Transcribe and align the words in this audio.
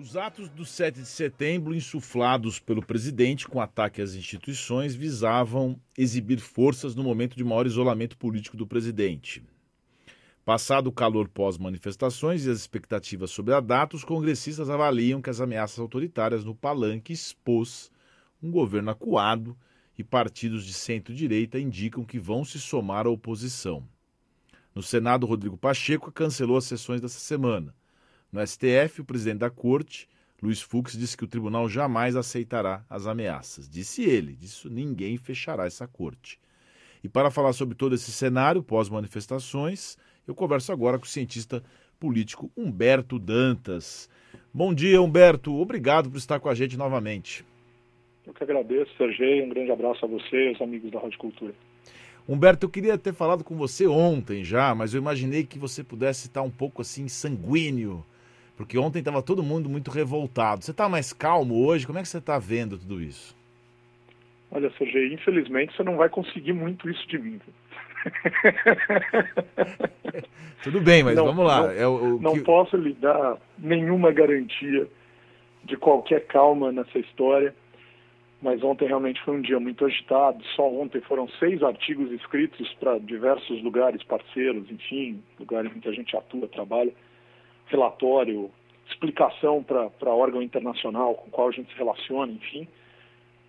Os 0.00 0.16
atos 0.16 0.48
do 0.48 0.64
7 0.64 1.00
de 1.00 1.06
setembro, 1.06 1.74
insuflados 1.74 2.60
pelo 2.60 2.80
presidente 2.80 3.48
com 3.48 3.60
ataque 3.60 4.00
às 4.00 4.14
instituições, 4.14 4.94
visavam 4.94 5.76
exibir 5.98 6.38
forças 6.38 6.94
no 6.94 7.02
momento 7.02 7.36
de 7.36 7.42
maior 7.42 7.66
isolamento 7.66 8.16
político 8.16 8.56
do 8.56 8.64
presidente. 8.64 9.42
Passado 10.44 10.86
o 10.86 10.92
calor 10.92 11.26
pós-manifestações 11.28 12.46
e 12.46 12.50
as 12.50 12.58
expectativas 12.58 13.32
sobre 13.32 13.52
a 13.52 13.58
data, 13.58 13.96
os 13.96 14.04
congressistas 14.04 14.70
avaliam 14.70 15.20
que 15.20 15.30
as 15.30 15.40
ameaças 15.40 15.80
autoritárias 15.80 16.44
no 16.44 16.54
palanque 16.54 17.12
expôs 17.12 17.90
um 18.40 18.52
governo 18.52 18.92
acuado 18.92 19.58
e 19.98 20.04
partidos 20.04 20.64
de 20.64 20.74
centro-direita 20.74 21.58
indicam 21.58 22.04
que 22.04 22.20
vão 22.20 22.44
se 22.44 22.60
somar 22.60 23.04
à 23.04 23.10
oposição. 23.10 23.82
No 24.72 24.80
Senado, 24.80 25.26
Rodrigo 25.26 25.58
Pacheco 25.58 26.12
cancelou 26.12 26.56
as 26.56 26.66
sessões 26.66 27.00
dessa 27.00 27.18
semana. 27.18 27.74
No 28.30 28.46
STF, 28.46 29.00
o 29.00 29.04
presidente 29.04 29.38
da 29.38 29.50
corte, 29.50 30.06
Luiz 30.42 30.60
Fux, 30.60 30.92
disse 30.92 31.16
que 31.16 31.24
o 31.24 31.28
tribunal 31.28 31.68
jamais 31.68 32.14
aceitará 32.14 32.84
as 32.88 33.06
ameaças. 33.06 33.68
Disse 33.68 34.04
ele, 34.04 34.34
disse 34.34 34.68
ninguém 34.68 35.16
fechará 35.16 35.64
essa 35.66 35.88
corte. 35.88 36.38
E 37.02 37.08
para 37.08 37.30
falar 37.30 37.52
sobre 37.52 37.74
todo 37.74 37.94
esse 37.94 38.12
cenário 38.12 38.62
pós-manifestações, 38.62 39.96
eu 40.26 40.34
converso 40.34 40.72
agora 40.72 40.98
com 40.98 41.04
o 41.04 41.08
cientista 41.08 41.62
político 41.98 42.50
Humberto 42.56 43.18
Dantas. 43.18 44.10
Bom 44.52 44.74
dia, 44.74 45.00
Humberto. 45.00 45.58
Obrigado 45.58 46.10
por 46.10 46.18
estar 46.18 46.38
com 46.38 46.48
a 46.48 46.54
gente 46.54 46.76
novamente. 46.76 47.44
Eu 48.26 48.34
que 48.34 48.44
agradeço, 48.44 48.94
Sergei. 48.98 49.42
Um 49.42 49.48
grande 49.48 49.72
abraço 49.72 50.04
a 50.04 50.08
você 50.08 50.44
e 50.44 50.48
aos 50.48 50.60
amigos 50.60 50.90
da 50.90 51.00
Rádio 51.00 51.18
Cultura. 51.18 51.54
Humberto, 52.28 52.66
eu 52.66 52.70
queria 52.70 52.98
ter 52.98 53.14
falado 53.14 53.42
com 53.42 53.56
você 53.56 53.86
ontem 53.86 54.44
já, 54.44 54.74
mas 54.74 54.92
eu 54.92 55.00
imaginei 55.00 55.44
que 55.44 55.58
você 55.58 55.82
pudesse 55.82 56.26
estar 56.26 56.42
um 56.42 56.50
pouco 56.50 56.82
assim 56.82 57.08
sanguíneo 57.08 58.04
porque 58.58 58.76
ontem 58.76 58.98
estava 58.98 59.22
todo 59.22 59.40
mundo 59.40 59.68
muito 59.68 59.88
revoltado. 59.88 60.64
Você 60.64 60.72
está 60.72 60.88
mais 60.88 61.12
calmo 61.12 61.64
hoje? 61.64 61.86
Como 61.86 61.96
é 61.96 62.02
que 62.02 62.08
você 62.08 62.18
está 62.18 62.40
vendo 62.40 62.76
tudo 62.76 63.00
isso? 63.00 63.36
Olha, 64.50 64.68
Sergei, 64.76 65.14
infelizmente 65.14 65.76
você 65.76 65.84
não 65.84 65.96
vai 65.96 66.08
conseguir 66.08 66.54
muito 66.54 66.90
isso 66.90 67.06
de 67.06 67.18
mim. 67.18 67.40
Tudo 70.64 70.80
bem, 70.80 71.04
mas 71.04 71.14
não, 71.14 71.26
vamos 71.26 71.46
lá. 71.46 71.62
Não, 71.62 71.70
é 71.70 71.86
o, 71.86 72.16
o 72.16 72.20
não 72.20 72.32
que... 72.32 72.40
posso 72.40 72.76
lhe 72.76 72.94
dar 72.94 73.36
nenhuma 73.56 74.10
garantia 74.10 74.88
de 75.62 75.76
qualquer 75.76 76.26
calma 76.26 76.72
nessa 76.72 76.98
história, 76.98 77.54
mas 78.42 78.60
ontem 78.64 78.88
realmente 78.88 79.22
foi 79.22 79.36
um 79.36 79.40
dia 79.40 79.60
muito 79.60 79.84
agitado. 79.84 80.42
Só 80.56 80.68
ontem 80.68 81.00
foram 81.02 81.28
seis 81.38 81.62
artigos 81.62 82.10
escritos 82.10 82.74
para 82.80 82.98
diversos 82.98 83.62
lugares 83.62 84.02
parceiros, 84.02 84.68
enfim, 84.68 85.22
lugares 85.38 85.70
em 85.76 85.78
que 85.78 85.88
a 85.88 85.92
gente 85.92 86.16
atua, 86.16 86.48
trabalha 86.48 86.92
relatório, 87.68 88.50
explicação 88.88 89.62
para 89.62 90.14
órgão 90.14 90.42
internacional 90.42 91.14
com 91.14 91.30
qual 91.30 91.48
a 91.48 91.52
gente 91.52 91.70
se 91.70 91.78
relaciona, 91.78 92.32
enfim. 92.32 92.66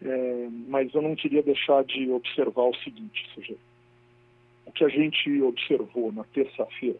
É, 0.01 0.47
mas 0.67 0.93
eu 0.93 1.01
não 1.01 1.15
queria 1.15 1.43
deixar 1.43 1.83
de 1.83 2.09
observar 2.11 2.63
o 2.63 2.75
seguinte, 2.77 3.29
seja, 3.35 3.55
o 4.65 4.71
que 4.71 4.83
a 4.85 4.89
gente 4.89 5.41
observou 5.41 6.11
na 6.11 6.23
terça-feira 6.25 6.99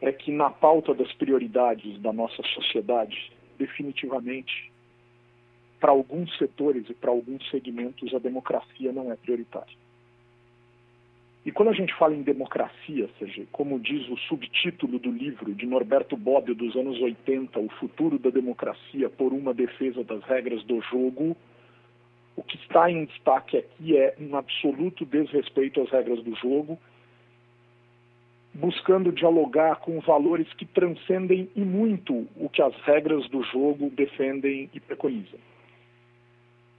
é 0.00 0.12
que 0.12 0.32
na 0.32 0.50
pauta 0.50 0.92
das 0.92 1.12
prioridades 1.12 2.00
da 2.00 2.12
nossa 2.12 2.42
sociedade, 2.42 3.32
definitivamente, 3.58 4.72
para 5.78 5.92
alguns 5.92 6.36
setores 6.36 6.88
e 6.88 6.94
para 6.94 7.10
alguns 7.10 7.48
segmentos, 7.50 8.12
a 8.14 8.18
democracia 8.18 8.92
não 8.92 9.12
é 9.12 9.16
prioritária. 9.16 9.76
E 11.46 11.52
quando 11.52 11.68
a 11.68 11.72
gente 11.72 11.94
fala 11.94 12.12
em 12.12 12.22
democracia, 12.22 13.08
seja, 13.20 13.46
como 13.52 13.78
diz 13.78 14.08
o 14.08 14.16
subtítulo 14.16 14.98
do 14.98 15.12
livro 15.12 15.54
de 15.54 15.64
Norberto 15.64 16.16
Bobbio 16.16 16.56
dos 16.56 16.74
anos 16.74 17.00
80, 17.00 17.60
O 17.60 17.68
Futuro 17.78 18.18
da 18.18 18.30
Democracia 18.30 19.08
por 19.08 19.32
uma 19.32 19.54
Defesa 19.54 20.02
das 20.02 20.24
Regras 20.24 20.64
do 20.64 20.80
Jogo, 20.80 21.36
o 22.34 22.42
que 22.42 22.56
está 22.56 22.90
em 22.90 23.04
destaque 23.04 23.58
aqui 23.58 23.96
é 23.96 24.16
um 24.20 24.34
absoluto 24.34 25.06
desrespeito 25.06 25.80
às 25.80 25.88
regras 25.88 26.20
do 26.24 26.34
jogo, 26.34 26.76
buscando 28.52 29.12
dialogar 29.12 29.76
com 29.76 30.00
valores 30.00 30.52
que 30.54 30.66
transcendem 30.66 31.48
e 31.54 31.60
muito 31.60 32.26
o 32.34 32.48
que 32.48 32.60
as 32.60 32.74
regras 32.80 33.28
do 33.28 33.44
jogo 33.44 33.88
defendem 33.90 34.68
e 34.74 34.80
preconizam. 34.80 35.38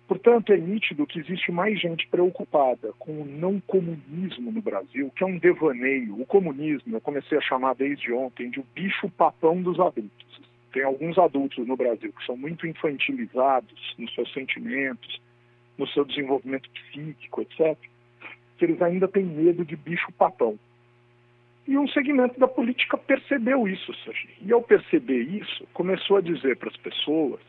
Portanto, 0.07 0.53
é 0.53 0.57
nítido 0.57 1.05
que 1.05 1.19
existe 1.19 1.51
mais 1.51 1.79
gente 1.81 2.07
preocupada 2.07 2.93
com 2.97 3.21
o 3.21 3.25
não 3.25 3.59
comunismo 3.59 4.51
no 4.51 4.61
Brasil, 4.61 5.11
que 5.13 5.21
é 5.21 5.27
um 5.27 5.37
devaneio. 5.37 6.21
O 6.21 6.25
comunismo, 6.25 6.95
eu 6.95 7.01
comecei 7.01 7.37
a 7.37 7.41
chamar 7.41 7.75
desde 7.75 8.13
ontem 8.13 8.49
de 8.49 8.61
o 8.61 8.65
bicho-papão 8.73 9.61
dos 9.61 9.77
adultos. 9.79 10.41
Tem 10.71 10.83
alguns 10.83 11.17
adultos 11.17 11.67
no 11.67 11.75
Brasil 11.75 12.13
que 12.13 12.25
são 12.25 12.37
muito 12.37 12.65
infantilizados 12.65 13.95
nos 13.97 14.13
seus 14.15 14.31
sentimentos, 14.33 15.21
no 15.77 15.85
seu 15.89 16.05
desenvolvimento 16.05 16.69
psíquico, 16.69 17.41
etc., 17.41 17.77
que 18.57 18.65
eles 18.65 18.81
ainda 18.81 19.07
têm 19.09 19.25
medo 19.25 19.65
de 19.65 19.75
bicho-papão. 19.75 20.57
E 21.67 21.77
um 21.77 21.87
segmento 21.89 22.39
da 22.39 22.47
política 22.47 22.97
percebeu 22.97 23.67
isso, 23.67 23.93
Sergi. 24.05 24.29
E 24.41 24.53
ao 24.53 24.61
perceber 24.61 25.21
isso, 25.21 25.67
começou 25.73 26.17
a 26.17 26.21
dizer 26.21 26.55
para 26.55 26.69
as 26.69 26.77
pessoas 26.77 27.41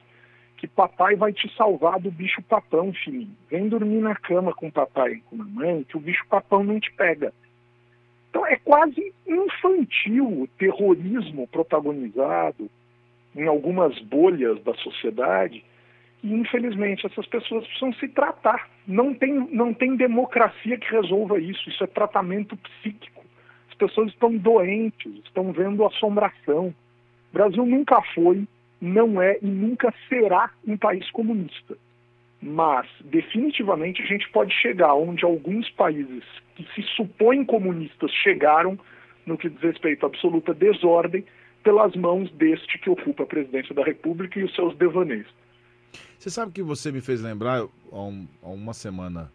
que 0.59 0.67
papai 0.67 1.15
vai 1.15 1.33
te 1.33 1.49
salvar 1.57 2.01
do 2.01 2.11
bicho 2.11 2.43
papão, 2.43 2.93
filhinho. 2.93 3.35
Vem 3.49 3.69
dormir 3.69 4.01
na 4.01 4.15
cama 4.17 4.53
com 4.53 4.71
papai 4.71 5.13
e 5.13 5.21
com 5.21 5.37
mamãe, 5.37 5.85
que 5.85 5.97
o 5.97 6.01
bicho 6.01 6.27
papão 6.29 6.65
não 6.65 6.81
te 6.81 6.93
pega. 6.93 7.33
Então 8.29 8.45
é 8.45 8.57
quase 8.57 9.15
infantil 9.27 10.43
o 10.43 10.49
terrorismo 10.59 11.47
protagonizado 11.47 12.69
em 13.37 13.47
algumas 13.47 13.99
bolhas 14.01 14.61
da 14.65 14.75
sociedade 14.75 15.65
e 16.25 16.35
infelizmente 16.35 17.07
essas 17.07 17.27
pessoas 17.27 17.65
precisam 17.65 17.93
se 17.95 18.09
tratar. 18.09 18.69
Não 18.87 19.15
tem, 19.15 19.33
não 19.53 19.73
tem 19.73 19.97
democracia 19.97 20.77
que 20.77 20.91
resolva 20.91 21.39
isso, 21.39 21.71
isso 21.71 21.85
é 21.85 21.87
tratamento 21.87 22.57
psíquico. 22.57 23.25
As 23.71 23.77
pessoas 23.77 24.09
estão 24.09 24.37
doentes, 24.37 25.15
estão 25.25 25.53
vendo 25.53 25.87
assombração. 25.87 26.75
O 27.31 27.33
Brasil 27.33 27.65
nunca 27.65 28.03
foi 28.13 28.45
não 28.81 29.21
é 29.21 29.39
e 29.43 29.47
nunca 29.47 29.93
será 30.09 30.51
um 30.67 30.77
país 30.77 31.11
comunista. 31.11 31.77
Mas, 32.41 32.87
definitivamente, 33.05 34.01
a 34.01 34.07
gente 34.07 34.29
pode 34.31 34.55
chegar 34.55 34.95
onde 34.95 35.25
alguns 35.25 35.69
países 35.71 36.23
que 36.55 36.65
se 36.75 36.83
supõem 36.95 37.45
comunistas 37.45 38.13
chegaram, 38.23 38.79
no 39.27 39.37
que 39.37 39.49
diz 39.49 39.61
respeito 39.61 40.05
à 40.05 40.09
absoluta 40.09 40.55
desordem, 40.55 41.25
pelas 41.65 41.95
mãos 41.97 42.31
deste 42.33 42.79
que 42.79 42.89
ocupa 42.89 43.25
a 43.25 43.27
presidência 43.27 43.75
da 43.75 43.85
República 43.85 44.39
e 44.39 44.45
os 44.45 44.55
seus 44.55 44.77
devaneios. 44.77 45.27
Você 46.17 46.31
sabe 46.31 46.53
que 46.53 46.63
você 46.63 46.93
me 46.93 47.01
fez 47.01 47.21
lembrar, 47.21 47.67
há, 47.93 48.01
um, 48.01 48.27
há 48.43 48.49
uma 48.49 48.73
semana 48.73 49.31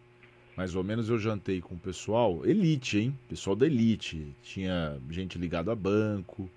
mais 0.56 0.76
ou 0.76 0.84
menos, 0.84 1.08
eu 1.08 1.18
jantei 1.18 1.60
com 1.60 1.74
o 1.74 1.78
pessoal, 1.78 2.46
elite, 2.46 2.98
hein? 2.98 3.18
Pessoal 3.28 3.56
da 3.56 3.66
elite. 3.66 4.32
Tinha 4.40 4.96
gente 5.10 5.36
ligada 5.36 5.72
a 5.72 5.74
banco, 5.74 6.48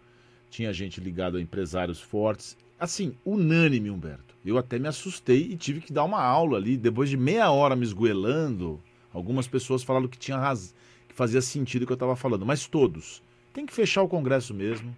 tinha 0.52 0.72
gente 0.72 1.02
ligada 1.02 1.40
a 1.40 1.42
empresários 1.42 2.00
fortes 2.00 2.56
assim, 2.80 3.14
unânime, 3.26 3.90
Humberto. 3.90 4.36
Eu 4.46 4.58
até 4.58 4.80
me 4.80 4.88
assustei 4.88 5.42
e 5.52 5.58
tive 5.58 5.82
que 5.82 5.92
dar 5.92 6.04
uma 6.04 6.22
aula 6.22 6.58
ali. 6.58 6.78
Depois 6.78 7.10
de 7.10 7.18
meia 7.18 7.52
hora 7.52 7.76
me 7.76 7.84
esgoelando, 7.84 8.80
algumas 9.14 9.48
pessoas 9.48 9.84
falaram 9.84 10.08
que 10.08 10.18
tinha 10.18 10.38
raz... 10.38 10.74
que 11.08 11.14
fazia 11.14 11.42
sentido 11.42 11.84
o 11.84 11.86
que 11.86 11.92
eu 11.92 11.96
estava 11.96 12.16
falando, 12.16 12.46
mas 12.46 12.66
todos. 12.66 13.22
Tem 13.54 13.66
que 13.66 13.74
fechar 13.74 14.04
o 14.04 14.08
Congresso 14.08 14.54
mesmo. 14.54 14.96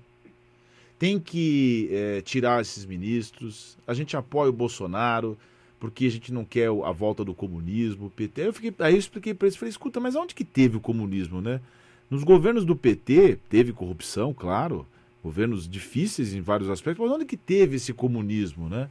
Tem 0.99 1.19
que 1.19 1.89
é, 1.91 2.21
tirar 2.21 2.61
esses 2.61 2.85
ministros. 2.85 3.77
A 3.87 3.93
gente 3.93 4.15
apoia 4.15 4.49
o 4.49 4.53
Bolsonaro 4.53 5.37
porque 5.79 6.05
a 6.05 6.11
gente 6.11 6.33
não 6.33 6.43
quer 6.43 6.67
a 6.67 6.91
volta 6.91 7.23
do 7.23 7.33
comunismo, 7.33 8.09
PT. 8.09 8.47
Eu 8.47 8.53
fiquei, 8.53 8.75
aí 8.79 8.93
eu 8.93 8.99
expliquei 8.99 9.33
para 9.33 9.47
eles, 9.47 9.55
falei, 9.55 9.69
escuta, 9.69 9.99
mas 9.99 10.15
onde 10.15 10.35
que 10.35 10.43
teve 10.43 10.75
o 10.75 10.81
comunismo, 10.81 11.39
né? 11.41 11.61
Nos 12.09 12.23
governos 12.23 12.65
do 12.65 12.75
PT 12.75 13.39
teve 13.47 13.71
corrupção, 13.71 14.33
claro, 14.33 14.85
governos 15.23 15.67
difíceis 15.67 16.33
em 16.33 16.41
vários 16.41 16.69
aspectos, 16.69 17.05
mas 17.05 17.15
onde 17.15 17.25
que 17.25 17.37
teve 17.37 17.75
esse 17.75 17.93
comunismo, 17.93 18.69
né? 18.69 18.89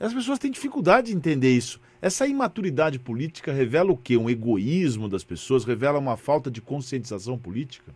As 0.00 0.14
pessoas 0.14 0.38
têm 0.38 0.50
dificuldade 0.50 1.08
de 1.08 1.16
entender 1.16 1.50
isso. 1.50 1.80
Essa 2.00 2.26
imaturidade 2.26 2.98
política 3.00 3.52
revela 3.52 3.90
o 3.90 3.96
quê? 3.96 4.16
Um 4.16 4.30
egoísmo 4.30 5.08
das 5.08 5.24
pessoas? 5.24 5.64
Revela 5.64 5.98
uma 5.98 6.16
falta 6.16 6.50
de 6.50 6.60
conscientização 6.60 7.36
política? 7.36 7.92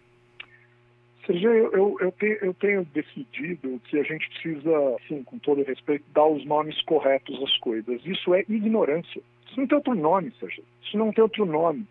Sergio, 1.25 1.51
eu, 1.51 1.97
eu, 2.01 2.13
tenho, 2.13 2.37
eu 2.43 2.55
tenho 2.55 2.85
decidido 2.93 3.81
que 3.85 3.99
a 3.99 4.03
gente 4.03 4.29
precisa, 4.31 4.97
assim, 4.97 5.23
com 5.23 5.39
todo 5.39 5.63
respeito, 5.63 6.05
dar 6.13 6.27
os 6.27 6.45
nomes 6.45 6.83
corretos 6.83 7.41
às 7.41 7.57
coisas. 7.59 8.01
Isso 8.05 8.35
é 8.35 8.41
ignorância. 8.49 9.23
Isso 9.47 9.61
não 9.61 9.67
tem 9.69 9.77
outro 9.77 9.95
nome, 9.95 10.33
Sergio. 10.41 10.65
Isso 10.83 10.97
não 10.99 11.13
tem 11.13 11.23
outro 11.23 11.47
nome. 11.47 11.87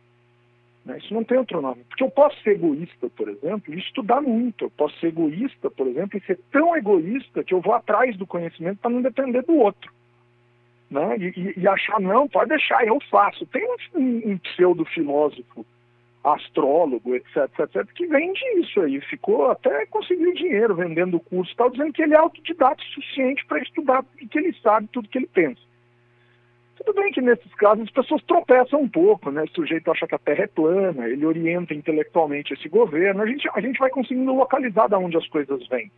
Né? 0.85 0.97
Isso 0.97 1.13
não 1.13 1.23
tem 1.23 1.37
outro 1.37 1.61
nome. 1.61 1.83
Porque 1.85 2.03
eu 2.03 2.09
posso 2.09 2.41
ser 2.41 2.51
egoísta, 2.51 3.09
por 3.09 3.29
exemplo, 3.29 3.73
e 3.73 3.79
estudar 3.79 4.21
muito. 4.21 4.65
Eu 4.65 4.71
posso 4.71 4.97
ser 4.99 5.07
egoísta, 5.07 5.69
por 5.69 5.87
exemplo, 5.87 6.17
e 6.17 6.25
ser 6.25 6.39
tão 6.51 6.75
egoísta 6.75 7.43
que 7.43 7.53
eu 7.53 7.61
vou 7.61 7.73
atrás 7.73 8.17
do 8.17 8.27
conhecimento 8.27 8.79
para 8.79 8.91
não 8.91 9.01
depender 9.01 9.43
do 9.43 9.55
outro. 9.55 9.91
Né? 10.89 11.17
E, 11.17 11.53
e, 11.57 11.67
achar, 11.67 11.99
não, 11.99 12.27
pode 12.27 12.49
deixar, 12.49 12.85
eu 12.85 12.99
faço. 13.09 13.45
Tem 13.45 13.65
um, 13.95 14.31
um 14.31 14.37
pseudo-filósofo 14.37 15.65
astrólogo, 16.23 17.15
etc, 17.15 17.47
etc, 17.59 17.83
que 17.93 18.05
vende 18.05 18.39
isso 18.59 18.79
aí. 18.81 18.99
Ficou 19.01 19.49
até 19.49 19.85
conseguiu 19.87 20.33
dinheiro 20.33 20.75
vendendo 20.75 21.17
o 21.17 21.19
curso, 21.19 21.55
tal, 21.55 21.69
dizendo 21.69 21.93
que 21.93 22.01
ele 22.01 22.13
é 22.13 22.17
autodidata 22.17 22.81
o 22.81 22.85
suficiente 22.93 23.45
para 23.45 23.59
estudar 23.59 24.05
e 24.19 24.27
que 24.27 24.37
ele 24.37 24.53
sabe 24.61 24.87
tudo 24.91 25.09
que 25.09 25.17
ele 25.17 25.27
pensa. 25.27 25.61
Tudo 26.77 26.93
bem 26.93 27.11
que 27.11 27.21
nesses 27.21 27.53
casos 27.55 27.83
as 27.83 27.91
pessoas 27.91 28.23
tropeçam 28.23 28.81
um 28.81 28.89
pouco, 28.89 29.29
né? 29.29 29.43
O 29.43 29.49
sujeito 29.49 29.91
acha 29.91 30.07
que 30.07 30.15
a 30.15 30.19
Terra 30.19 30.43
é 30.43 30.47
plana, 30.47 31.07
ele 31.07 31.25
orienta 31.25 31.73
intelectualmente 31.73 32.53
esse 32.53 32.67
governo, 32.69 33.21
a 33.21 33.27
gente, 33.27 33.47
a 33.53 33.61
gente 33.61 33.79
vai 33.79 33.89
conseguindo 33.89 34.33
localizar 34.33 34.87
de 34.87 34.95
onde 34.95 35.17
as 35.17 35.27
coisas 35.27 35.67
vêm. 35.67 35.91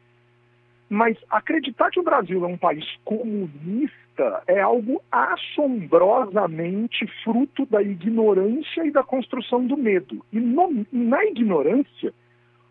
Mas 0.89 1.17
acreditar 1.29 1.89
que 1.89 1.99
o 1.99 2.03
Brasil 2.03 2.43
é 2.43 2.47
um 2.47 2.57
país 2.57 2.85
comunista 3.03 4.43
é 4.45 4.59
algo 4.59 5.01
assombrosamente 5.11 7.07
fruto 7.23 7.65
da 7.65 7.81
ignorância 7.81 8.85
e 8.85 8.91
da 8.91 9.03
construção 9.03 9.65
do 9.65 9.75
medo. 9.75 10.23
E 10.31 10.39
no, 10.39 10.85
na 10.91 11.25
ignorância, 11.25 12.13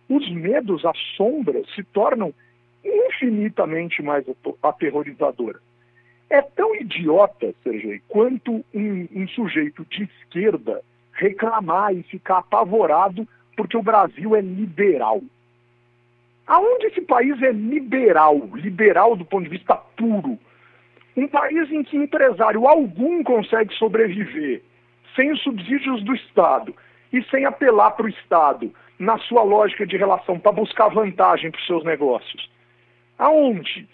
os 0.08 0.30
medos, 0.30 0.84
as 0.84 0.96
sombras, 1.16 1.66
se 1.74 1.82
tornam 1.82 2.32
infinitamente 2.84 4.02
mais 4.02 4.24
aterrorizadoras. 4.62 5.62
É 6.32 6.40
tão 6.40 6.74
idiota, 6.76 7.54
Sergei, 7.62 8.00
quanto 8.08 8.64
um, 8.72 9.06
um 9.14 9.28
sujeito 9.28 9.84
de 9.90 10.04
esquerda 10.04 10.80
reclamar 11.12 11.94
e 11.94 12.02
ficar 12.04 12.38
apavorado 12.38 13.28
porque 13.54 13.76
o 13.76 13.82
Brasil 13.82 14.34
é 14.34 14.40
liberal. 14.40 15.20
Aonde 16.46 16.86
esse 16.86 17.02
país 17.02 17.40
é 17.42 17.52
liberal, 17.52 18.48
liberal 18.54 19.14
do 19.14 19.26
ponto 19.26 19.44
de 19.44 19.50
vista 19.50 19.76
puro? 19.76 20.38
Um 21.14 21.28
país 21.28 21.70
em 21.70 21.84
que 21.84 21.98
empresário 21.98 22.66
algum 22.66 23.22
consegue 23.22 23.74
sobreviver 23.74 24.62
sem 25.14 25.32
os 25.32 25.42
subsídios 25.42 26.02
do 26.02 26.14
Estado 26.14 26.74
e 27.12 27.22
sem 27.24 27.44
apelar 27.44 27.90
para 27.90 28.06
o 28.06 28.08
Estado 28.08 28.72
na 28.98 29.18
sua 29.18 29.42
lógica 29.42 29.86
de 29.86 29.98
relação 29.98 30.38
para 30.38 30.52
buscar 30.52 30.88
vantagem 30.88 31.50
para 31.50 31.60
os 31.60 31.66
seus 31.66 31.84
negócios. 31.84 32.50
Aonde? 33.18 33.86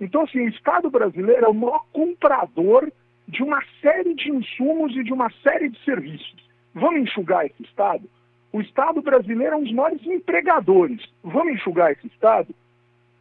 Então, 0.00 0.22
assim, 0.22 0.40
o 0.40 0.48
Estado 0.48 0.90
brasileiro 0.90 1.46
é 1.46 1.48
o 1.48 1.54
maior 1.54 1.84
comprador 1.92 2.90
de 3.26 3.42
uma 3.42 3.62
série 3.80 4.14
de 4.14 4.30
insumos 4.30 4.94
e 4.96 5.02
de 5.02 5.12
uma 5.12 5.30
série 5.42 5.68
de 5.68 5.84
serviços. 5.84 6.36
Vamos 6.74 7.00
enxugar 7.02 7.46
esse 7.46 7.62
Estado? 7.62 8.04
O 8.52 8.60
Estado 8.60 9.02
brasileiro 9.02 9.54
é 9.54 9.56
um 9.56 9.64
dos 9.64 9.72
maiores 9.72 10.04
empregadores. 10.06 11.02
Vamos 11.22 11.54
enxugar 11.54 11.92
esse 11.92 12.06
Estado? 12.06 12.54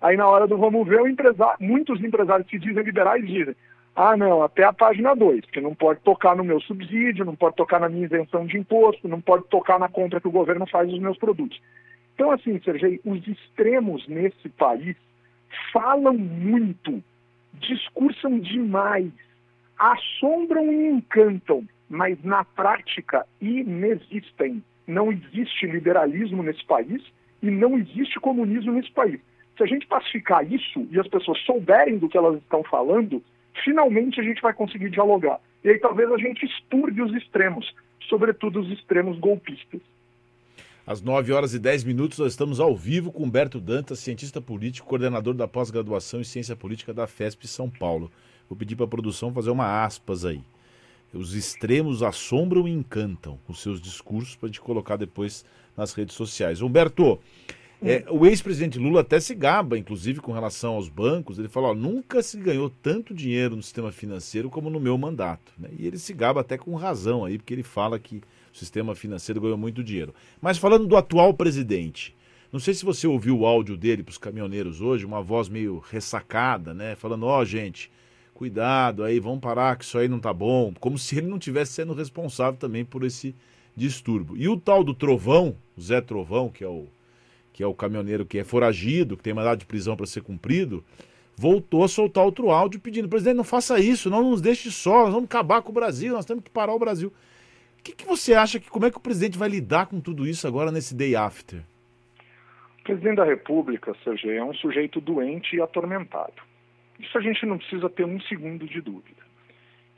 Aí, 0.02 0.18
na 0.18 0.28
hora 0.28 0.46
do 0.46 0.58
vamos 0.58 0.88
ver, 0.88 1.02
empresário, 1.08 1.58
muitos 1.60 2.04
empresários 2.04 2.48
que 2.48 2.60
dizem 2.60 2.84
liberais 2.84 3.26
dizem: 3.26 3.56
ah, 3.96 4.18
não, 4.18 4.44
até 4.44 4.64
a 4.64 4.74
página 4.74 5.16
2, 5.16 5.42
porque 5.46 5.62
não 5.62 5.74
pode 5.74 6.02
tocar 6.02 6.36
no 6.36 6.44
meu 6.44 6.60
subsídio, 6.60 7.24
não 7.24 7.36
pode 7.36 7.56
tocar 7.56 7.80
na 7.80 7.88
minha 7.88 8.06
isenção 8.06 8.46
de 8.46 8.58
imposto, 8.58 9.08
não 9.08 9.22
pode 9.22 9.46
tocar 9.48 9.80
na 9.80 9.88
compra 9.88 10.20
que 10.20 10.28
o 10.28 10.32
governo 10.32 10.68
faz 10.68 10.90
dos 10.90 11.00
meus 11.00 11.18
produtos. 11.18 11.60
Então, 12.14 12.30
assim, 12.32 12.60
Sergei, 12.60 13.00
os 13.06 13.26
extremos 13.26 14.06
nesse 14.08 14.50
país 14.50 14.98
falam 15.72 16.18
muito, 16.18 17.04
discursam 17.54 18.40
demais, 18.40 19.12
assombram 19.78 20.72
e 20.72 20.88
encantam, 20.88 21.68
mas 21.90 22.22
na 22.24 22.44
prática 22.44 23.26
inexistem. 23.42 24.64
Não 24.88 25.12
existe 25.12 25.66
liberalismo 25.66 26.44
nesse 26.44 26.64
país 26.66 27.02
e 27.42 27.50
não 27.50 27.78
existe 27.78 28.20
comunismo 28.20 28.72
nesse 28.72 28.92
país. 28.92 29.20
Se 29.58 29.64
a 29.64 29.66
gente 29.66 29.88
pacificar 29.88 30.52
isso 30.52 30.88
e 30.92 31.00
as 31.00 31.08
pessoas 31.08 31.40
souberem 31.42 31.98
do 31.98 32.10
que 32.10 32.18
elas 32.18 32.38
estão 32.38 32.64
falando, 32.64 33.24
finalmente 33.64 34.20
a 34.20 34.24
gente 34.24 34.42
vai 34.42 34.54
conseguir 34.54 34.90
dialogar. 34.90 35.40
E 35.64 35.70
aí 35.70 35.80
talvez 35.80 36.12
a 36.12 36.18
gente 36.18 36.46
expurgue 36.46 37.02
os 37.02 37.14
extremos, 37.16 37.74
sobretudo 38.08 38.60
os 38.60 38.72
extremos 38.72 39.18
golpistas. 39.18 39.82
Às 40.88 41.02
9 41.02 41.34
horas 41.34 41.56
e 41.56 41.58
10 41.58 41.84
minutos, 41.84 42.20
nós 42.20 42.34
estamos 42.34 42.60
ao 42.60 42.76
vivo 42.78 43.12
com 43.12 43.24
Humberto 43.24 43.60
Dantas, 43.60 43.98
cientista 43.98 44.40
político, 44.40 44.88
coordenador 44.88 45.34
da 45.34 45.48
pós-graduação 45.48 46.22
em 46.22 46.24
Ciência 46.24 46.56
Política 46.56 46.94
da 46.94 47.08
FESP 47.08 47.48
São 47.48 47.68
Paulo. 47.68 48.12
Vou 48.48 48.56
pedir 48.56 48.76
para 48.76 48.86
a 48.86 48.88
produção 48.88 49.34
fazer 49.34 49.50
uma 49.50 49.84
aspas 49.84 50.24
aí. 50.26 50.44
Os 51.12 51.34
extremos 51.34 52.04
assombram 52.04 52.68
e 52.68 52.72
encantam 52.72 53.40
os 53.48 53.62
seus 53.62 53.82
discursos 53.82 54.36
para 54.36 54.46
gente 54.46 54.62
colocar 54.62 54.96
depois 54.96 55.44
nas 55.76 55.92
redes 55.92 56.16
sociais. 56.16 56.62
Humberto, 56.62 57.18
é, 57.84 58.06
o 58.10 58.26
ex-presidente 58.26 58.80
Lula 58.80 59.02
até 59.02 59.20
se 59.20 59.36
gaba, 59.36 59.78
inclusive, 59.78 60.20
com 60.20 60.32
relação 60.32 60.76
aos 60.76 60.90
bancos. 60.90 61.38
Ele 61.38 61.48
falou: 61.48 61.72
ó, 61.72 61.74
nunca 61.74 62.24
se 62.24 62.38
ganhou 62.38 62.70
tanto 62.70 63.14
dinheiro 63.14 63.56
no 63.56 63.64
sistema 63.64 63.92
financeiro 63.92 64.50
como 64.50 64.70
no 64.70 64.80
meu 64.80 64.98
mandato. 64.98 65.52
Né? 65.58 65.70
E 65.78 65.88
ele 65.88 65.98
se 65.98 66.14
gaba 66.14 66.42
até 66.42 66.58
com 66.58 66.76
razão 66.76 67.26
aí, 67.26 67.38
porque 67.38 67.54
ele 67.54 67.64
fala 67.64 68.00
que 68.00 68.18
o 68.54 68.58
sistema 68.58 68.96
financeiro 68.96 69.42
ganhou 69.42 69.58
muito 69.58 69.84
dinheiro. 69.84 70.14
Mas 70.42 70.58
falando 70.58 70.88
do 70.88 70.96
atual 70.96 71.34
presidente, 71.34 72.16
não 72.52 72.60
sei 72.60 72.74
se 72.74 72.86
você 72.86 73.06
ouviu 73.06 73.40
o 73.40 73.46
áudio 73.46 73.76
dele 73.76 74.02
para 74.02 74.12
os 74.12 74.18
caminhoneiros 74.18 74.80
hoje, 74.80 75.06
uma 75.06 75.22
voz 75.22 75.50
meio 75.50 75.80
ressacada, 75.80 76.74
né? 76.74 76.96
Falando, 76.96 77.26
ó, 77.26 77.42
oh, 77.42 77.46
gente, 77.46 77.92
cuidado 78.34 79.04
aí, 79.04 79.20
vamos 79.20 79.42
parar 79.42 79.76
que 79.76 79.84
isso 79.84 79.98
aí 79.98 80.08
não 80.08 80.20
tá 80.20 80.34
bom. 80.34 80.74
Como 80.80 80.98
se 80.98 81.18
ele 81.18 81.28
não 81.28 81.38
tivesse 81.38 81.74
sendo 81.74 81.94
responsável 81.94 82.58
também 82.58 82.86
por 82.86 83.04
esse 83.04 83.36
distúrbio. 83.76 84.38
E 84.38 84.48
o 84.48 84.58
tal 84.58 84.84
do 84.84 84.94
Trovão, 84.94 85.56
o 85.76 85.82
Zé 85.82 86.00
Trovão, 86.00 86.50
que 86.50 86.64
é 86.64 86.68
o, 86.68 86.88
que 87.56 87.64
é 87.64 87.68
o 87.68 87.74
caminhoneiro 87.74 88.26
que 88.26 88.38
é 88.38 88.44
foragido, 88.44 89.16
que 89.16 89.24
tem 89.24 89.34
mandado 89.34 89.60
de 89.60 89.66
prisão 89.66 89.96
para 89.96 90.06
ser 90.06 90.22
cumprido, 90.22 90.84
voltou 91.36 91.84
a 91.84 91.88
soltar 91.88 92.24
outro 92.24 92.52
áudio 92.52 92.80
pedindo, 92.80 93.10
presidente, 93.10 93.38
não 93.38 93.44
faça 93.44 93.80
isso, 93.80 94.10
não 94.10 94.30
nos 94.30 94.42
deixe 94.42 94.70
só, 94.70 95.06
nós 95.06 95.14
vamos 95.14 95.26
acabar 95.26 95.62
com 95.62 95.72
o 95.72 95.74
Brasil, 95.74 96.14
nós 96.14 96.26
temos 96.26 96.44
que 96.44 96.50
parar 96.50 96.74
o 96.74 96.80
Brasil 96.80 97.12
que, 97.86 97.94
que 97.94 98.06
você 98.06 98.34
acha 98.34 98.60
que 98.60 98.68
como 98.68 98.88
é 98.88 98.92
que 98.92 98.98
o 98.98 99.02
presidente 99.02 99.38
vai 99.38 99.48
lidar 99.48 99.86
com 99.86 100.02
tudo 100.02 100.26
isso 100.26 100.48
agora 100.48 100.72
nesse 100.72 100.96
day 100.96 101.16
after? 101.16 101.60
O 102.80 102.84
presidente 102.84 103.18
da 103.18 103.26
República, 103.26 103.96
Sérgio, 104.04 104.32
é 104.32 104.44
um 104.44 104.56
sujeito 104.56 105.00
doente 105.00 105.56
e 105.56 105.62
atormentado. 105.62 106.34
Isso 107.00 107.16
a 107.16 107.22
gente 107.22 107.46
não 107.46 107.60
precisa 107.60 107.88
ter 107.90 108.04
um 108.04 108.20
segundo 108.22 108.66
de 108.66 108.82
dúvida. 108.82 109.24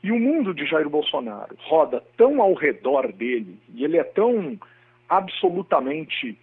E 0.02 0.12
o 0.12 0.20
mundo 0.20 0.52
de 0.52 0.66
Jair 0.66 0.88
Bolsonaro 0.88 1.56
roda 1.60 2.04
tão 2.16 2.42
ao 2.42 2.52
redor 2.52 3.10
dele, 3.10 3.58
e 3.74 3.84
ele 3.84 3.96
é 3.96 4.04
tão 4.04 4.58
absolutamente 5.08 6.38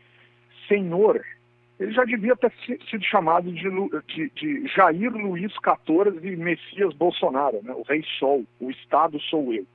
senhor, 0.67 1.23
ele 1.79 1.91
já 1.91 2.05
devia 2.05 2.35
ter 2.35 2.51
sido 2.89 3.03
chamado 3.03 3.51
de, 3.51 3.69
de, 4.07 4.29
de 4.29 4.67
Jair 4.67 5.11
Luiz 5.11 5.51
XIV 5.53 6.35
Messias 6.37 6.93
Bolsonaro, 6.93 7.61
né? 7.63 7.73
o 7.73 7.81
rei 7.83 8.03
sol, 8.17 8.45
o 8.59 8.71
Estado 8.71 9.19
sou 9.21 9.53
eu. 9.53 9.65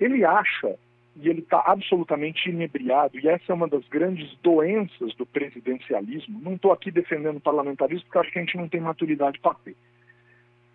Ele 0.00 0.24
acha, 0.24 0.76
e 1.16 1.28
ele 1.28 1.40
está 1.40 1.62
absolutamente 1.66 2.48
inebriado, 2.48 3.18
e 3.18 3.28
essa 3.28 3.52
é 3.52 3.54
uma 3.54 3.68
das 3.68 3.86
grandes 3.88 4.36
doenças 4.42 5.14
do 5.14 5.24
presidencialismo. 5.24 6.40
Não 6.40 6.54
estou 6.54 6.72
aqui 6.72 6.90
defendendo 6.90 7.36
o 7.36 7.40
parlamentarismo, 7.40 8.04
porque 8.04 8.18
acho 8.18 8.32
que 8.32 8.38
a 8.38 8.42
gente 8.42 8.56
não 8.56 8.68
tem 8.68 8.80
maturidade 8.80 9.38
para 9.38 9.54
ter. 9.54 9.76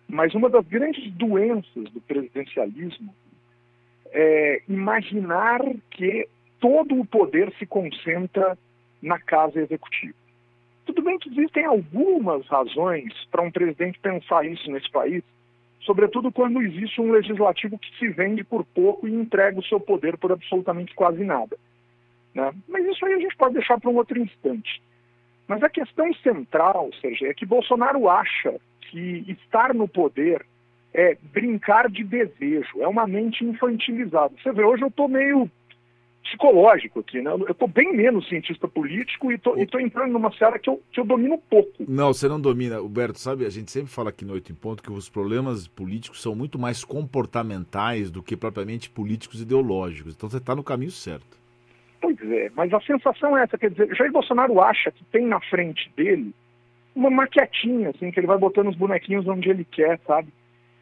Mas 0.08 0.34
uma 0.34 0.48
das 0.48 0.66
grandes 0.66 1.10
doenças 1.12 1.90
do 1.90 2.00
presidencialismo 2.00 3.14
é 4.10 4.62
imaginar 4.68 5.60
que 5.90 6.28
todo 6.60 6.98
o 6.98 7.04
poder 7.04 7.52
se 7.58 7.66
concentra 7.66 8.56
na 9.04 9.18
casa 9.18 9.60
executiva. 9.60 10.14
Tudo 10.86 11.02
bem 11.02 11.18
que 11.18 11.28
existem 11.28 11.64
algumas 11.64 12.46
razões 12.46 13.12
para 13.30 13.42
um 13.42 13.50
presidente 13.50 13.98
pensar 13.98 14.44
isso 14.46 14.70
nesse 14.70 14.90
país, 14.90 15.22
sobretudo 15.80 16.32
quando 16.32 16.62
existe 16.62 17.00
um 17.00 17.12
legislativo 17.12 17.78
que 17.78 17.96
se 17.98 18.08
vende 18.08 18.42
por 18.42 18.64
pouco 18.64 19.06
e 19.06 19.14
entrega 19.14 19.58
o 19.58 19.64
seu 19.64 19.78
poder 19.78 20.16
por 20.16 20.32
absolutamente 20.32 20.94
quase 20.94 21.22
nada. 21.24 21.56
Né? 22.34 22.52
Mas 22.68 22.84
isso 22.86 23.04
aí 23.06 23.14
a 23.14 23.18
gente 23.18 23.36
pode 23.36 23.54
deixar 23.54 23.78
para 23.78 23.90
um 23.90 23.96
outro 23.96 24.18
instante. 24.18 24.82
Mas 25.46 25.62
a 25.62 25.68
questão 25.68 26.12
central, 26.14 26.90
Sérgio, 27.00 27.28
é 27.28 27.34
que 27.34 27.46
Bolsonaro 27.46 28.08
acha 28.08 28.58
que 28.80 29.24
estar 29.28 29.74
no 29.74 29.86
poder 29.86 30.44
é 30.92 31.16
brincar 31.20 31.90
de 31.90 32.04
desejo, 32.04 32.80
é 32.80 32.86
uma 32.86 33.06
mente 33.06 33.44
infantilizada. 33.44 34.32
Você 34.40 34.52
vê, 34.52 34.62
hoje 34.62 34.84
eu 34.84 34.88
estou 34.88 35.08
meio 35.08 35.50
psicológico 36.24 37.00
aqui, 37.00 37.20
né? 37.20 37.30
Eu 37.30 37.52
estou 37.52 37.68
bem 37.68 37.94
menos 37.94 38.28
cientista 38.28 38.66
político 38.66 39.30
e 39.30 39.34
estou 39.34 39.80
entrando 39.80 40.12
numa 40.12 40.32
seara 40.32 40.58
que 40.58 40.68
eu, 40.68 40.82
que 40.90 40.98
eu 40.98 41.04
domino 41.04 41.38
pouco. 41.38 41.84
Não, 41.86 42.12
você 42.12 42.28
não 42.28 42.40
domina. 42.40 42.78
Roberto, 42.78 43.18
sabe, 43.18 43.46
a 43.46 43.50
gente 43.50 43.70
sempre 43.70 43.92
fala 43.92 44.08
aqui 44.08 44.24
no 44.24 44.32
Oito 44.32 44.50
em 44.50 44.54
Ponto 44.54 44.82
que 44.82 44.90
os 44.90 45.08
problemas 45.08 45.68
políticos 45.68 46.22
são 46.22 46.34
muito 46.34 46.58
mais 46.58 46.84
comportamentais 46.84 48.10
do 48.10 48.22
que 48.22 48.36
propriamente 48.36 48.90
políticos 48.90 49.40
ideológicos. 49.40 50.14
Então 50.14 50.28
você 50.28 50.38
está 50.38 50.54
no 50.54 50.64
caminho 50.64 50.90
certo. 50.90 51.38
Pois 52.00 52.20
é, 52.20 52.50
mas 52.54 52.72
a 52.72 52.80
sensação 52.80 53.36
é 53.36 53.44
essa, 53.44 53.56
quer 53.56 53.70
dizer, 53.70 53.94
Jair 53.94 54.12
Bolsonaro 54.12 54.60
acha 54.60 54.90
que 54.90 55.04
tem 55.04 55.26
na 55.26 55.40
frente 55.40 55.90
dele 55.96 56.34
uma 56.94 57.10
maquetinha, 57.10 57.90
assim, 57.90 58.10
que 58.10 58.20
ele 58.20 58.26
vai 58.26 58.38
botando 58.38 58.68
os 58.68 58.76
bonequinhos 58.76 59.26
onde 59.26 59.48
ele 59.48 59.64
quer, 59.64 59.98
sabe? 60.06 60.28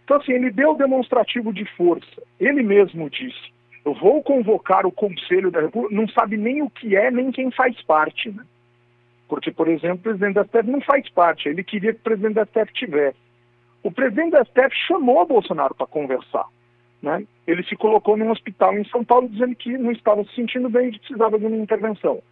Então, 0.04 0.16
assim, 0.16 0.32
ele 0.32 0.50
deu 0.50 0.74
demonstrativo 0.76 1.52
de 1.52 1.64
força. 1.76 2.22
Ele 2.40 2.62
mesmo 2.62 3.08
disse 3.08 3.52
eu 3.84 3.94
vou 3.94 4.22
convocar 4.22 4.86
o 4.86 4.92
Conselho 4.92 5.50
da 5.50 5.60
República, 5.60 5.94
não 5.94 6.08
sabe 6.08 6.36
nem 6.36 6.62
o 6.62 6.70
que 6.70 6.96
é, 6.96 7.10
nem 7.10 7.32
quem 7.32 7.50
faz 7.50 7.80
parte. 7.82 8.30
Né? 8.30 8.44
Porque, 9.28 9.50
por 9.50 9.68
exemplo, 9.68 9.96
o 9.96 10.02
presidente 10.02 10.34
da 10.34 10.44
STF 10.44 10.70
não 10.70 10.80
faz 10.80 11.08
parte, 11.10 11.48
ele 11.48 11.64
queria 11.64 11.92
que 11.92 12.00
o 12.00 12.02
presidente 12.02 12.34
da 12.34 12.46
STF 12.46 12.72
tivesse. 12.72 13.18
O 13.82 13.90
presidente 13.90 14.32
da 14.32 14.44
STF 14.44 14.74
chamou 14.86 15.22
o 15.22 15.26
Bolsonaro 15.26 15.74
para 15.74 15.86
conversar. 15.86 16.46
Né? 17.02 17.26
Ele 17.46 17.64
se 17.64 17.74
colocou 17.74 18.16
num 18.16 18.30
hospital 18.30 18.78
em 18.78 18.84
São 18.84 19.04
Paulo 19.04 19.28
dizendo 19.28 19.56
que 19.56 19.76
não 19.76 19.90
estava 19.90 20.22
se 20.24 20.34
sentindo 20.36 20.68
bem 20.68 20.88
e 20.88 20.98
precisava 20.98 21.36
de 21.36 21.44
uma 21.44 21.56
intervenção. 21.56 22.22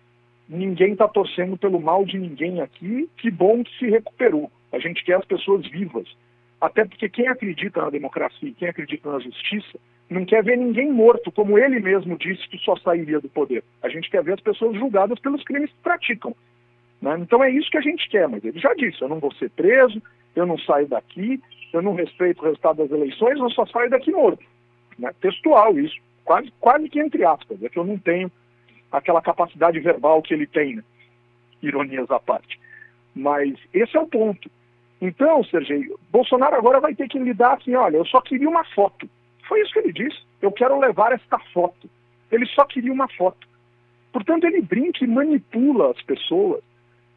Ninguém 0.49 0.93
está 0.93 1.09
torcendo 1.09 1.57
pelo 1.57 1.81
mal 1.81 2.05
de 2.05 2.19
ninguém 2.19 2.61
aqui, 2.61 3.09
que 3.17 3.31
bom 3.31 3.65
que 3.65 3.79
se 3.79 3.91
recuperou. 3.91 4.51
A 4.73 4.79
gente 4.79 5.05
quer 5.05 5.15
as 5.15 5.25
pessoas 5.25 5.67
vivas. 5.67 6.07
Até 6.61 6.85
porque 6.85 7.09
quem 7.09 7.27
acredita 7.27 7.83
na 7.83 7.91
democracia 7.91 8.49
e 8.49 8.55
quem 8.55 8.69
acredita 8.69 9.11
na 9.11 9.19
justiça 9.19 9.79
não 10.11 10.25
quer 10.25 10.43
ver 10.43 10.59
ninguém 10.59 10.91
morto, 10.93 11.31
como 11.31 11.57
ele 11.57 11.79
mesmo 11.79 12.19
disse 12.19 12.47
que 12.49 12.59
só 12.59 12.75
sairia 12.77 13.21
do 13.21 13.29
poder. 13.29 13.63
A 13.81 13.89
gente 13.89 14.11
quer 14.11 14.25
ver 14.25 14.35
as 14.35 14.41
pessoas 14.41 14.77
julgadas 14.77 15.19
pelos 15.21 15.43
crimes 15.45 15.71
que 15.71 15.83
praticam. 15.83 16.35
Né? 17.01 17.17
Então 17.21 17.43
é 17.43 17.51
isso 17.51 17.71
que 17.71 17.79
a 17.79 17.83
gente 17.83 18.09
quer, 18.09 18.29
mas 18.29 18.45
ele 18.45 18.59
já 18.59 18.75
disse, 18.75 19.01
eu 19.01 19.09
não 19.09 19.21
vou 19.21 19.33
ser 19.35 19.49
preso, 19.51 20.03
eu 20.35 20.45
não 20.45 20.59
saio 20.59 20.89
daqui, 20.89 21.41
eu 21.73 21.81
não 21.81 21.95
respeito 21.95 22.41
o 22.41 22.45
resultado 22.45 22.79
das 22.79 22.91
eleições, 22.91 23.39
eu 23.39 23.51
só 23.51 23.65
saio 23.67 23.89
daqui 23.89 24.11
morto. 24.11 24.45
Né? 24.99 25.13
Textual 25.21 25.79
isso, 25.79 25.97
quase, 26.25 26.53
quase 26.59 26.89
que 26.89 27.01
entre 27.01 27.25
aspas, 27.25 27.63
é 27.63 27.69
que 27.69 27.79
eu 27.79 27.85
não 27.85 27.97
tenho 27.97 28.31
aquela 28.91 29.23
capacidade 29.23 29.79
verbal 29.79 30.21
que 30.23 30.35
ele 30.35 30.47
tem, 30.47 30.75
né? 30.75 30.85
ironias 31.63 32.11
à 32.11 32.19
parte. 32.19 32.59
Mas 33.15 33.55
esse 33.73 33.97
é 33.97 34.01
o 34.01 34.09
ponto. 34.09 34.51
Então, 35.01 35.45
Sergei, 35.45 35.89
Bolsonaro 36.11 36.57
agora 36.57 36.81
vai 36.81 36.95
ter 36.95 37.09
que 37.09 37.19
lidar 37.19 37.55
assim, 37.55 37.75
olha, 37.77 37.97
eu 37.97 38.05
só 38.07 38.21
queria 38.21 38.49
uma 38.49 38.65
foto. 38.65 39.09
Foi 39.51 39.61
isso 39.63 39.73
que 39.73 39.81
ele 39.81 39.93
disse. 39.93 40.17
Eu 40.41 40.53
quero 40.53 40.79
levar 40.79 41.11
esta 41.11 41.37
foto. 41.53 41.91
Ele 42.31 42.47
só 42.47 42.65
queria 42.65 42.93
uma 42.93 43.09
foto. 43.09 43.49
Portanto, 44.13 44.45
ele 44.45 44.63
brinca 44.63 45.05
e 45.05 45.09
manipula 45.09 45.91
as 45.91 46.01
pessoas 46.03 46.63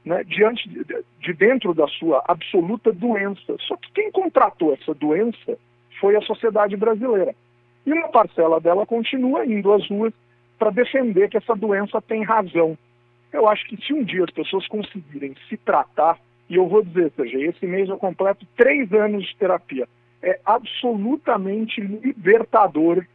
né, 0.03 0.23
diante 0.23 0.67
de, 0.67 0.83
de, 1.19 1.33
dentro 1.33 1.75
da 1.75 1.87
sua 1.87 2.23
absoluta 2.27 2.91
doença. 2.91 3.55
Só 3.59 3.77
que 3.77 3.91
quem 3.93 4.11
contratou 4.11 4.73
essa 4.73 4.95
doença 4.95 5.59
foi 5.99 6.15
a 6.15 6.21
sociedade 6.21 6.75
brasileira. 6.75 7.35
E 7.85 7.93
uma 7.93 8.09
parcela 8.09 8.59
dela 8.59 8.83
continua 8.83 9.45
indo 9.45 9.71
às 9.71 9.87
ruas 9.87 10.11
para 10.57 10.71
defender 10.71 11.29
que 11.29 11.37
essa 11.37 11.55
doença 11.55 12.01
tem 12.01 12.23
razão. 12.23 12.75
Eu 13.31 13.47
acho 13.47 13.63
que 13.67 13.77
se 13.77 13.93
um 13.93 14.03
dia 14.03 14.23
as 14.23 14.31
pessoas 14.31 14.67
conseguirem 14.67 15.35
se 15.47 15.55
tratar, 15.57 16.17
e 16.49 16.55
eu 16.55 16.67
vou 16.67 16.83
dizer, 16.83 17.11
seja, 17.15 17.37
esse 17.37 17.67
mês 17.67 17.89
eu 17.89 17.97
completo 17.97 18.43
três 18.57 18.91
anos 18.91 19.23
de 19.23 19.35
terapia. 19.35 19.87
É 20.23 20.39
absolutamente 20.45 21.81
libertador 21.81 23.05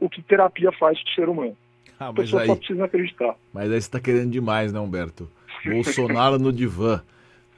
o 0.00 0.08
que 0.08 0.22
terapia 0.22 0.72
faz 0.72 1.00
com 1.02 1.10
o 1.10 1.14
ser 1.14 1.28
humano. 1.28 1.56
Ah, 2.00 2.08
a 2.08 2.12
pessoa 2.12 2.42
aí, 2.42 2.48
só 2.48 2.56
precisa 2.56 2.84
acreditar. 2.84 3.36
Mas 3.52 3.64
aí 3.64 3.70
você 3.70 3.76
está 3.76 4.00
querendo 4.00 4.30
demais, 4.30 4.72
né, 4.72 4.80
Humberto? 4.80 5.30
Bolsonaro 5.64 6.38
no 6.38 6.52
divã. 6.52 7.02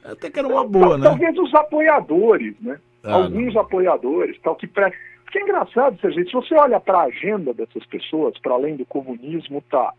Até 0.03 0.29
que 0.29 0.39
era 0.39 0.47
uma 0.47 0.65
boa, 0.65 0.97
né? 0.97 1.07
Talvez 1.07 1.37
os 1.37 1.53
apoiadores, 1.55 2.55
né? 2.61 2.79
Ah, 3.03 3.15
Alguns 3.15 3.53
não. 3.53 3.61
apoiadores, 3.61 4.37
tal, 4.41 4.55
que 4.55 4.67
pre... 4.67 4.91
Porque 5.23 5.39
é 5.39 5.41
engraçado, 5.41 5.97
gente, 6.11 6.27
se 6.27 6.33
você 6.33 6.55
olha 6.55 6.79
para 6.79 6.99
a 6.99 7.03
agenda 7.03 7.53
dessas 7.53 7.85
pessoas, 7.85 8.37
para 8.39 8.53
além 8.53 8.77
do 8.77 8.85
comunismo, 8.85 9.61
tá 9.69 9.93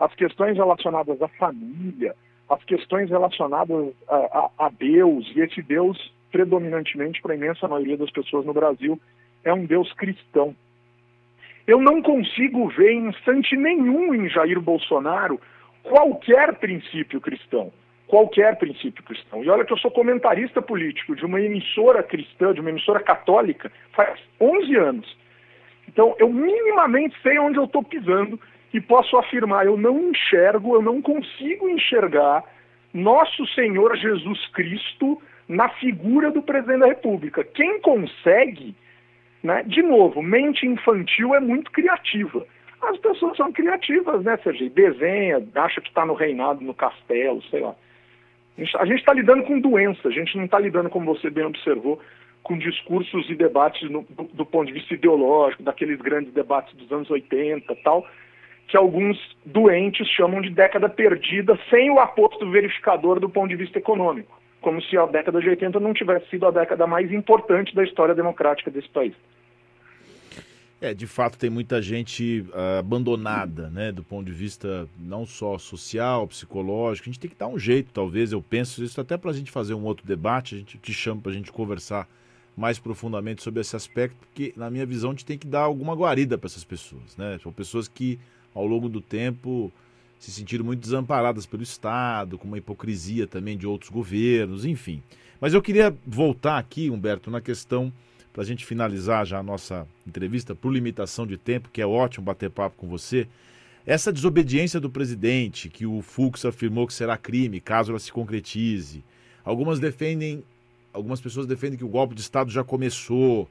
as 0.00 0.12
questões 0.14 0.56
relacionadas 0.56 1.22
à 1.22 1.28
família, 1.28 2.16
as 2.50 2.62
questões 2.64 3.08
relacionadas 3.08 3.92
a, 4.08 4.16
a, 4.16 4.66
a 4.66 4.68
Deus, 4.70 5.30
e 5.36 5.40
esse 5.40 5.62
Deus, 5.62 6.12
predominantemente, 6.32 7.20
para 7.20 7.34
a 7.34 7.36
imensa 7.36 7.68
maioria 7.68 7.96
das 7.96 8.10
pessoas 8.10 8.44
no 8.44 8.54
Brasil, 8.54 8.98
é 9.44 9.52
um 9.52 9.64
Deus 9.66 9.92
cristão. 9.92 10.56
Eu 11.66 11.80
não 11.80 12.02
consigo 12.02 12.68
ver 12.70 12.92
em 12.92 13.08
instante 13.08 13.54
nenhum 13.56 14.14
em 14.14 14.28
Jair 14.28 14.60
Bolsonaro 14.60 15.40
qualquer 15.82 16.54
princípio 16.54 17.20
cristão. 17.20 17.72
Qualquer 18.08 18.56
princípio 18.56 19.02
cristão. 19.04 19.44
E 19.44 19.48
olha 19.48 19.64
que 19.64 19.72
eu 19.72 19.78
sou 19.78 19.90
comentarista 19.90 20.60
político 20.60 21.14
de 21.14 21.24
uma 21.24 21.40
emissora 21.40 22.02
cristã, 22.02 22.52
de 22.52 22.60
uma 22.60 22.70
emissora 22.70 23.00
católica, 23.00 23.70
faz 23.92 24.18
11 24.40 24.76
anos. 24.76 25.16
Então, 25.88 26.14
eu 26.18 26.28
minimamente 26.28 27.16
sei 27.22 27.38
onde 27.38 27.58
eu 27.58 27.64
estou 27.64 27.82
pisando 27.82 28.38
e 28.72 28.80
posso 28.80 29.16
afirmar: 29.16 29.66
eu 29.66 29.76
não 29.76 30.10
enxergo, 30.10 30.74
eu 30.74 30.82
não 30.82 31.00
consigo 31.00 31.68
enxergar 31.68 32.44
nosso 32.92 33.46
Senhor 33.54 33.96
Jesus 33.96 34.46
Cristo 34.48 35.20
na 35.48 35.68
figura 35.68 36.30
do 36.30 36.42
presidente 36.42 36.80
da 36.80 36.86
República. 36.86 37.44
Quem 37.44 37.80
consegue, 37.80 38.74
né, 39.42 39.62
de 39.64 39.82
novo, 39.82 40.22
mente 40.22 40.66
infantil 40.66 41.34
é 41.34 41.40
muito 41.40 41.70
criativa. 41.70 42.46
As 42.80 42.98
pessoas 42.98 43.36
são 43.36 43.52
criativas, 43.52 44.24
né, 44.24 44.36
Sergei? 44.42 44.68
Desenha, 44.68 45.42
acha 45.54 45.80
que 45.80 45.88
está 45.88 46.04
no 46.04 46.14
reinado, 46.14 46.64
no 46.64 46.74
castelo, 46.74 47.42
sei 47.44 47.60
lá. 47.60 47.74
A 48.78 48.84
gente 48.84 48.98
está 48.98 49.14
lidando 49.14 49.44
com 49.44 49.60
doença, 49.60 50.08
a 50.08 50.10
gente 50.10 50.36
não 50.36 50.44
está 50.44 50.58
lidando, 50.58 50.90
como 50.90 51.14
você 51.14 51.30
bem 51.30 51.44
observou, 51.44 51.98
com 52.42 52.58
discursos 52.58 53.28
e 53.30 53.34
debates 53.34 53.88
no, 53.88 54.02
do, 54.10 54.24
do, 54.24 54.44
ponto 54.44 54.66
de 54.66 54.72
vista 54.72 54.94
ideológico, 54.94 55.62
daqueles 55.62 55.98
grandes 56.00 56.32
debates 56.32 56.74
dos 56.74 56.90
anos 56.92 57.08
80 57.10 57.74
tal, 57.84 58.06
que 58.66 58.76
alguns 58.76 59.16
doentes 59.44 60.06
chamam 60.08 60.40
de 60.40 60.50
década 60.50 60.88
perdida 60.88 61.58
sem 61.70 61.90
o 61.90 62.00
aposto 62.00 62.50
verificador 62.50 63.20
do 63.20 63.28
ponto 63.28 63.48
de 63.48 63.56
vista 63.56 63.78
econômico, 63.78 64.41
como 64.62 64.80
se 64.80 64.96
a 64.96 65.04
década 65.04 65.40
de 65.40 65.48
80 65.48 65.78
não 65.78 65.92
tivesse 65.92 66.30
sido 66.30 66.46
a 66.46 66.50
década 66.50 66.86
mais 66.86 67.12
importante 67.12 67.74
da 67.74 67.84
história 67.84 68.14
democrática 68.14 68.70
desse 68.70 68.88
país. 68.88 69.14
É, 70.80 70.92
de 70.92 71.06
fato 71.06 71.38
tem 71.38 71.48
muita 71.48 71.80
gente 71.80 72.44
uh, 72.48 72.80
abandonada, 72.80 73.70
né, 73.70 73.92
do 73.92 74.02
ponto 74.02 74.26
de 74.26 74.32
vista 74.32 74.88
não 74.98 75.24
só 75.24 75.56
social, 75.56 76.26
psicológico. 76.26 77.08
A 77.08 77.12
gente 77.12 77.20
tem 77.20 77.30
que 77.30 77.36
dar 77.36 77.46
um 77.46 77.56
jeito, 77.56 77.92
talvez, 77.92 78.32
eu 78.32 78.42
penso 78.42 78.82
isso 78.82 79.00
até 79.00 79.16
para 79.16 79.30
a 79.30 79.34
gente 79.34 79.50
fazer 79.50 79.74
um 79.74 79.84
outro 79.84 80.04
debate, 80.04 80.56
a 80.56 80.58
gente 80.58 80.78
te 80.78 80.92
chama 80.92 81.20
para 81.20 81.30
a 81.30 81.34
gente 81.34 81.52
conversar 81.52 82.08
mais 82.56 82.80
profundamente 82.80 83.44
sobre 83.44 83.60
esse 83.60 83.76
aspecto, 83.76 84.16
porque 84.16 84.52
na 84.56 84.68
minha 84.70 84.84
visão 84.84 85.10
a 85.10 85.12
gente 85.12 85.24
tem 85.24 85.38
que 85.38 85.46
dar 85.46 85.60
alguma 85.60 85.94
guarida 85.94 86.36
para 86.36 86.48
essas 86.48 86.64
pessoas, 86.64 87.16
né? 87.16 87.38
São 87.40 87.52
pessoas 87.52 87.86
que 87.86 88.18
ao 88.52 88.66
longo 88.66 88.88
do 88.88 89.00
tempo 89.00 89.72
se 90.22 90.30
sentiram 90.30 90.64
muito 90.64 90.78
desamparadas 90.78 91.46
pelo 91.46 91.64
Estado, 91.64 92.38
com 92.38 92.46
uma 92.46 92.56
hipocrisia 92.56 93.26
também 93.26 93.58
de 93.58 93.66
outros 93.66 93.90
governos, 93.90 94.64
enfim. 94.64 95.02
Mas 95.40 95.52
eu 95.52 95.60
queria 95.60 95.92
voltar 96.06 96.58
aqui, 96.58 96.88
Humberto, 96.88 97.28
na 97.28 97.40
questão 97.40 97.92
para 98.32 98.42
a 98.42 98.46
gente 98.46 98.64
finalizar 98.64 99.26
já 99.26 99.40
a 99.40 99.42
nossa 99.42 99.84
entrevista, 100.06 100.54
por 100.54 100.72
limitação 100.72 101.26
de 101.26 101.36
tempo, 101.36 101.68
que 101.72 101.82
é 101.82 101.86
ótimo 101.86 102.24
bater 102.24 102.50
papo 102.50 102.76
com 102.76 102.86
você, 102.86 103.26
essa 103.84 104.12
desobediência 104.12 104.78
do 104.78 104.88
presidente, 104.88 105.68
que 105.68 105.84
o 105.86 106.00
Fux 106.00 106.44
afirmou 106.44 106.86
que 106.86 106.94
será 106.94 107.16
crime 107.16 107.60
caso 107.60 107.90
ela 107.90 107.98
se 107.98 108.12
concretize. 108.12 109.02
Algumas 109.44 109.80
defendem, 109.80 110.44
algumas 110.92 111.20
pessoas 111.20 111.48
defendem 111.48 111.76
que 111.76 111.84
o 111.84 111.88
golpe 111.88 112.14
de 112.14 112.20
Estado 112.20 112.48
já 112.48 112.62
começou. 112.62 113.48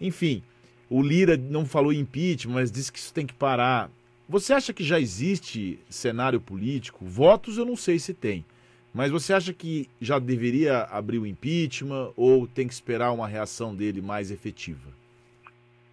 Enfim, 0.00 0.44
o 0.88 1.02
Lira 1.02 1.36
não 1.36 1.66
falou 1.66 1.92
impeachment, 1.92 2.54
mas 2.54 2.70
disse 2.70 2.92
que 2.92 3.00
isso 3.00 3.12
tem 3.12 3.26
que 3.26 3.34
parar. 3.34 3.90
Você 4.28 4.54
acha 4.54 4.72
que 4.72 4.82
já 4.82 4.98
existe 4.98 5.78
cenário 5.88 6.40
político? 6.40 7.04
Votos 7.04 7.58
eu 7.58 7.64
não 7.64 7.76
sei 7.76 7.98
se 7.98 8.14
tem. 8.14 8.44
Mas 8.92 9.10
você 9.10 9.34
acha 9.34 9.52
que 9.52 9.88
já 10.00 10.18
deveria 10.18 10.82
abrir 10.84 11.18
o 11.18 11.26
impeachment 11.26 12.12
ou 12.16 12.46
tem 12.46 12.66
que 12.66 12.72
esperar 12.72 13.12
uma 13.12 13.26
reação 13.26 13.74
dele 13.74 14.00
mais 14.00 14.30
efetiva? 14.30 14.88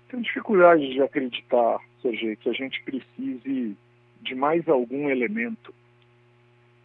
Tenho 0.07 0.21
dificuldade 0.21 0.87
de 0.93 1.01
acreditar, 1.01 1.79
Sergei, 2.01 2.35
que 2.35 2.47
a 2.47 2.53
gente 2.53 2.81
precise 2.83 3.75
de 4.21 4.35
mais 4.35 4.67
algum 4.69 5.09
elemento 5.09 5.73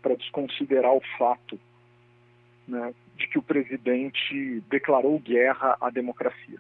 para 0.01 0.15
desconsiderar 0.15 0.93
o 0.93 1.03
fato 1.19 1.61
né, 2.67 2.95
de 3.17 3.29
que 3.29 3.39
o 3.39 3.43
presidente 3.43 4.63
declarou 4.71 5.19
guerra 5.19 5.77
à 5.81 5.91
democracia. 5.91 6.59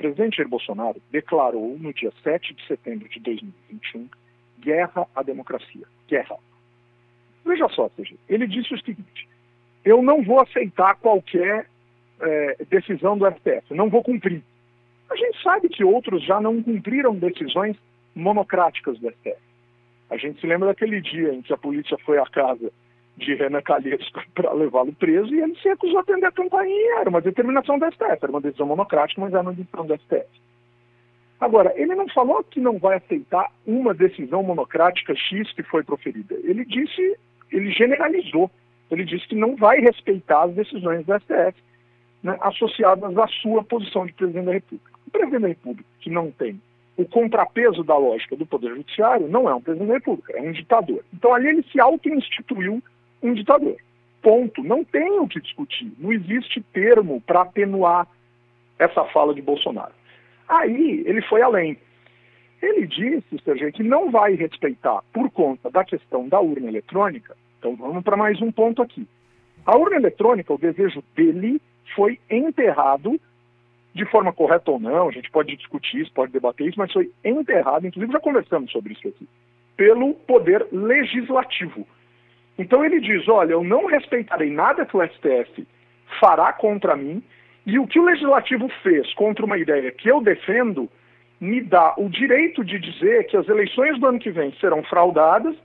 Presidente 0.00 0.38
Jair 0.38 0.48
Bolsonaro 0.48 0.98
declarou 1.10 1.78
no 1.78 1.92
dia 1.92 2.10
7 2.22 2.54
de 2.54 2.66
setembro 2.66 3.06
de 3.10 3.20
2021 3.20 4.08
guerra 4.58 5.06
à 5.14 5.22
democracia. 5.22 5.86
Guerra 6.08 6.36
Veja 7.44 7.68
só, 7.68 7.90
ele 8.26 8.46
disse 8.46 8.72
o 8.72 8.80
seguinte: 8.80 9.28
eu 9.84 10.02
não 10.02 10.22
vou 10.22 10.40
aceitar 10.40 10.94
qualquer 10.96 11.66
é, 12.18 12.64
decisão 12.70 13.18
do 13.18 13.30
STF, 13.30 13.74
não 13.74 13.90
vou 13.90 14.02
cumprir. 14.02 14.42
A 15.10 15.16
gente 15.16 15.42
sabe 15.42 15.68
que 15.68 15.84
outros 15.84 16.24
já 16.24 16.40
não 16.40 16.62
cumpriram 16.62 17.14
decisões 17.14 17.76
monocráticas 18.14 18.98
do 18.98 19.10
STF. 19.10 19.36
A 20.08 20.16
gente 20.16 20.40
se 20.40 20.46
lembra 20.46 20.68
daquele 20.68 21.02
dia 21.02 21.34
em 21.34 21.42
que 21.42 21.52
a 21.52 21.58
polícia 21.58 21.98
foi 22.06 22.16
à 22.16 22.24
casa 22.24 22.72
de 23.20 23.34
Renan 23.34 23.62
Calheiros 23.62 24.10
para 24.34 24.52
levá-lo 24.52 24.92
preso 24.92 25.34
e 25.34 25.40
ele 25.40 25.54
se 25.56 25.68
recusou 25.68 25.98
a 25.98 26.00
atender 26.00 26.26
a 26.26 26.32
campainha. 26.32 27.00
Era 27.00 27.10
uma 27.10 27.20
determinação 27.20 27.78
do 27.78 27.86
STF, 27.86 28.18
era 28.22 28.30
uma 28.30 28.40
decisão 28.40 28.66
monocrática, 28.66 29.20
mas 29.20 29.32
era 29.32 29.42
uma 29.42 29.52
decisão 29.52 29.86
do 29.86 29.96
STF. 29.96 30.26
Agora, 31.40 31.72
ele 31.76 31.94
não 31.94 32.08
falou 32.08 32.44
que 32.44 32.60
não 32.60 32.78
vai 32.78 32.98
aceitar 32.98 33.50
uma 33.66 33.94
decisão 33.94 34.42
monocrática 34.42 35.14
X 35.14 35.52
que 35.52 35.62
foi 35.62 35.82
proferida. 35.82 36.34
Ele 36.42 36.64
disse 36.64 37.16
ele 37.52 37.70
generalizou. 37.72 38.50
Ele 38.90 39.04
disse 39.04 39.26
que 39.28 39.34
não 39.34 39.56
vai 39.56 39.80
respeitar 39.80 40.44
as 40.44 40.54
decisões 40.54 41.04
do 41.06 41.14
STF 41.20 41.54
né, 42.22 42.36
associadas 42.40 43.16
à 43.16 43.26
sua 43.28 43.62
posição 43.62 44.06
de 44.06 44.12
presidente 44.12 44.46
da 44.46 44.52
República. 44.52 44.90
O 45.06 45.10
presidente 45.10 45.42
da 45.42 45.48
República, 45.48 45.88
que 46.00 46.10
não 46.10 46.30
tem 46.30 46.60
o 46.96 47.04
contrapeso 47.04 47.82
da 47.82 47.96
lógica 47.96 48.36
do 48.36 48.44
Poder 48.44 48.74
Judiciário, 48.74 49.28
não 49.28 49.48
é 49.48 49.54
um 49.54 49.60
presidente 49.60 49.88
da 49.88 49.94
República, 49.94 50.32
é 50.36 50.42
um 50.42 50.52
ditador. 50.52 51.04
Então 51.14 51.32
ali 51.32 51.48
ele 51.48 51.64
se 51.70 51.80
auto-instituiu 51.80 52.82
um 53.22 53.34
ditador. 53.34 53.76
Ponto. 54.22 54.62
Não 54.62 54.84
tem 54.84 55.18
o 55.18 55.28
que 55.28 55.40
discutir. 55.40 55.92
Não 55.98 56.12
existe 56.12 56.60
termo 56.72 57.20
para 57.22 57.42
atenuar 57.42 58.06
essa 58.78 59.04
fala 59.06 59.34
de 59.34 59.42
Bolsonaro. 59.42 59.92
Aí 60.48 61.02
ele 61.06 61.22
foi 61.22 61.42
além. 61.42 61.78
Ele 62.60 62.86
disse, 62.86 63.42
Sergei, 63.44 63.72
que 63.72 63.82
não 63.82 64.10
vai 64.10 64.34
respeitar 64.34 65.02
por 65.12 65.30
conta 65.30 65.70
da 65.70 65.84
questão 65.84 66.28
da 66.28 66.40
urna 66.40 66.68
eletrônica. 66.68 67.36
Então 67.58 67.74
vamos 67.76 68.02
para 68.02 68.16
mais 68.16 68.40
um 68.42 68.52
ponto 68.52 68.82
aqui. 68.82 69.06
A 69.64 69.76
urna 69.76 69.96
eletrônica, 69.96 70.52
o 70.52 70.58
desejo 70.58 71.02
dele 71.14 71.60
foi 71.94 72.18
enterrado 72.30 73.18
de 73.94 74.04
forma 74.06 74.32
correta 74.32 74.70
ou 74.70 74.78
não, 74.78 75.08
a 75.08 75.12
gente 75.12 75.30
pode 75.30 75.56
discutir 75.56 76.00
isso, 76.00 76.12
pode 76.12 76.32
debater 76.32 76.68
isso, 76.68 76.78
mas 76.78 76.92
foi 76.92 77.10
enterrado, 77.24 77.86
inclusive 77.86 78.12
já 78.12 78.20
conversamos 78.20 78.70
sobre 78.70 78.92
isso 78.92 79.08
aqui, 79.08 79.28
pelo 79.76 80.14
poder 80.14 80.66
legislativo. 80.70 81.86
Então 82.60 82.84
ele 82.84 83.00
diz: 83.00 83.26
olha, 83.26 83.52
eu 83.52 83.64
não 83.64 83.86
respeitarei 83.86 84.50
nada 84.50 84.84
que 84.84 84.94
o 84.94 85.02
STF 85.02 85.66
fará 86.20 86.52
contra 86.52 86.94
mim, 86.94 87.22
e 87.64 87.78
o 87.78 87.86
que 87.86 87.98
o 87.98 88.04
legislativo 88.04 88.68
fez 88.82 89.12
contra 89.14 89.46
uma 89.46 89.56
ideia 89.56 89.90
que 89.90 90.10
eu 90.10 90.20
defendo 90.20 90.86
me 91.40 91.62
dá 91.62 91.94
o 91.96 92.10
direito 92.10 92.62
de 92.62 92.78
dizer 92.78 93.26
que 93.28 93.36
as 93.36 93.48
eleições 93.48 93.98
do 93.98 94.06
ano 94.06 94.18
que 94.18 94.30
vem 94.30 94.52
serão 94.60 94.82
fraudadas, 94.82 95.56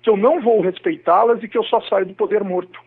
que 0.00 0.08
eu 0.08 0.16
não 0.16 0.40
vou 0.40 0.60
respeitá-las 0.60 1.42
e 1.42 1.48
que 1.48 1.58
eu 1.58 1.64
só 1.64 1.80
saio 1.80 2.06
do 2.06 2.14
poder 2.14 2.44
morto. 2.44 2.78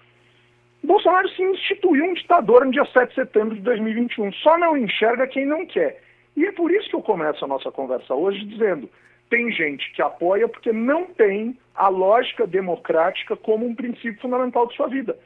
Bolsonaro 0.81 1.27
se 1.29 1.43
instituiu 1.43 2.05
um 2.05 2.13
ditador 2.13 2.63
no 2.63 2.72
dia 2.72 2.86
7 2.86 3.10
de 3.10 3.15
setembro 3.15 3.55
de 3.55 3.62
2021. 3.63 4.31
Só 4.31 4.58
não 4.58 4.77
enxerga 4.77 5.27
quem 5.27 5.46
não 5.46 5.65
quer. 5.65 6.01
E 6.38 6.46
é 6.46 6.53
por 6.53 6.72
isso 6.72 6.89
que 6.89 6.96
eu 6.96 7.01
começo 7.01 7.43
a 7.43 7.48
nossa 7.50 7.70
conversa 7.70 8.15
hoje 8.15 8.46
dizendo: 8.46 8.89
tem 9.32 9.50
gente 9.50 9.90
que 9.94 10.02
apoia 10.02 10.48
porque 10.48 10.74
não 10.74 11.06
tem 11.06 11.58
a 11.74 11.88
lógica 11.88 12.46
democrática 12.46 13.36
como 13.38 13.66
um 13.66 13.74
princípio 13.74 14.20
fundamental 14.22 14.68
de 14.68 14.76
sua 14.76 14.88
vida. 14.88 15.18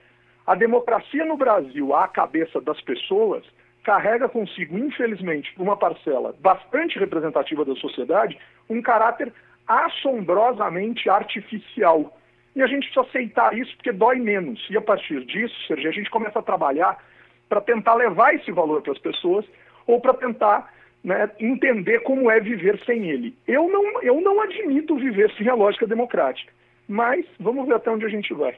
A 0.46 0.54
democracia 0.54 1.26
no 1.26 1.36
Brasil, 1.36 1.94
à 1.96 2.08
cabeça 2.08 2.62
das 2.62 2.80
pessoas, 2.82 3.44
carrega 3.84 4.30
consigo, 4.30 4.78
infelizmente, 4.78 5.52
uma 5.58 5.76
parcela 5.76 6.36
bastante 6.40 7.00
representativa 7.00 7.66
da 7.66 7.76
sociedade, 7.76 8.38
um 8.70 8.80
caráter 8.80 9.34
assombrosamente 9.68 11.10
artificial 11.10 12.16
e 12.56 12.62
a 12.62 12.68
gente 12.68 12.86
precisa 12.86 13.02
aceitar 13.02 13.58
isso 13.58 13.76
porque 13.76 13.92
dói 13.92 14.18
menos. 14.18 14.64
E 14.70 14.78
a 14.78 14.82
partir 14.82 15.26
disso, 15.26 15.56
Sergio, 15.68 15.90
a 15.90 15.94
gente 15.94 16.12
começa 16.12 16.38
a 16.38 16.44
trabalhar 16.44 17.04
para 17.50 17.60
tentar 17.60 17.96
levar 17.96 18.36
esse 18.36 18.52
valor 18.52 18.84
para 18.84 18.94
as 18.94 19.00
pessoas 19.00 19.46
ou 19.88 20.00
para 20.00 20.14
tentar 20.14 20.72
né, 21.06 21.30
entender 21.40 22.00
como 22.00 22.30
é 22.30 22.40
viver 22.40 22.82
sem 22.86 23.10
ele. 23.10 23.34
Eu 23.48 23.70
não, 23.70 24.02
eu 24.02 24.20
não 24.20 24.42
admito 24.42 24.96
viver 24.96 25.32
sem 25.38 25.48
a 25.48 25.54
lógica 25.54 25.86
democrática, 25.86 26.52
mas 26.88 27.26
vamos 27.40 27.68
ver 27.68 27.76
até 27.76 27.92
onde 27.92 28.06
a 28.06 28.10
gente 28.10 28.34
vai. 28.34 28.58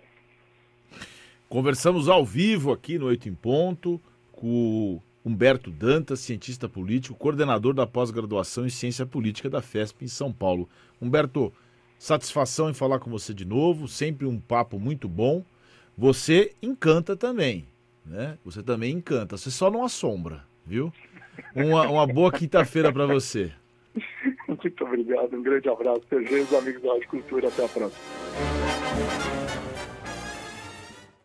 Conversamos 1.49 2.09
ao 2.09 2.25
vivo 2.25 2.71
aqui 2.71 2.97
no 2.97 3.05
Oito 3.07 3.29
em 3.29 3.35
Ponto 3.35 4.01
com 4.31 4.99
Humberto 5.23 5.69
Dantas, 5.69 6.21
cientista 6.21 6.67
político, 6.69 7.17
coordenador 7.17 7.73
da 7.73 7.85
pós-graduação 7.85 8.65
em 8.65 8.69
Ciência 8.69 9.05
Política 9.05 9.49
da 9.49 9.61
FESP 9.61 10.05
em 10.05 10.07
São 10.07 10.31
Paulo. 10.31 10.69
Humberto, 11.01 11.53
Satisfação 11.99 12.69
em 12.69 12.75
falar 12.75 12.99
com 12.99 13.09
você 13.09 13.33
de 13.33 13.43
novo, 13.43 13.87
sempre 13.87 14.27
um 14.27 14.39
papo 14.39 14.79
muito 14.79 15.07
bom. 15.07 15.43
Você 15.97 16.53
encanta 16.61 17.15
também, 17.15 17.65
né? 18.05 18.37
Você 18.45 18.61
também 18.61 18.93
encanta, 18.93 19.35
você 19.35 19.49
só 19.49 19.71
não 19.71 19.83
assombra, 19.83 20.43
viu? 20.63 20.93
Uma, 21.55 21.89
uma 21.89 22.07
boa 22.07 22.31
quinta-feira 22.31 22.91
para 22.91 23.05
você. 23.05 23.51
Muito 24.47 24.83
obrigado, 24.83 25.35
um 25.35 25.41
grande 25.41 25.69
abraço, 25.69 26.01
os 26.11 26.53
amigos 26.53 26.81
da 26.81 26.93
Rádio 26.93 27.07
Cultura, 27.09 27.47
até 27.47 27.65
a 27.65 27.67
próxima. 27.67 29.46